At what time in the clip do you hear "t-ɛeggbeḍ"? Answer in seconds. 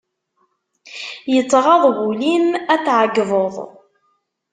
2.85-3.55